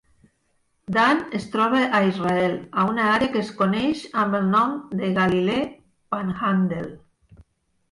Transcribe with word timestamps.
Dan 0.95 1.19
es 1.39 1.43
troba 1.55 1.81
a 1.97 1.99
Israel, 2.11 2.55
a 2.79 2.87
una 2.95 3.05
àrea 3.19 3.35
que 3.37 3.41
es 3.43 3.53
coneix 3.61 4.03
amb 4.23 4.41
el 4.41 4.49
nom 4.57 4.75
de 5.03 5.13
Galilee 5.21 5.71
Panhandle. 6.17 6.85